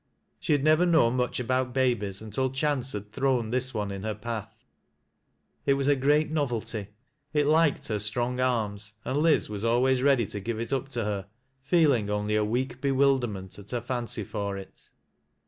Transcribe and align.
She 0.39 0.53
had 0.53 0.63
never 0.63 0.83
known 0.87 1.15
much 1.17 1.39
about 1.39 1.75
babies 1.75 2.23
until 2.23 2.49
chance 2.49 2.93
had 2.93 3.11
thrown 3.11 3.51
this 3.51 3.71
one 3.71 3.91
in 3.91 4.01
her 4.01 4.15
path; 4.15 4.65
it 5.67 5.75
was 5.75 5.87
a 5.87 5.95
great 5.95 6.31
novelty. 6.31 6.87
It 7.33 7.45
Kked 7.45 7.87
her 7.89 7.99
strong 7.99 8.39
arms, 8.39 8.93
and 9.05 9.15
Liz 9.17 9.47
was 9.47 9.63
always 9.63 10.01
ready 10.01 10.25
to 10.25 10.39
give 10.39 10.59
it 10.59 10.73
up 10.73 10.89
to 10.97 11.03
her, 11.03 11.27
feeling 11.61 12.09
only 12.09 12.35
a 12.35 12.43
weak 12.43 12.81
bewilderment 12.81 13.59
at 13.59 13.69
her 13.69 13.81
fancy 13.81 14.23
for 14.23 14.57
it. 14.57 14.89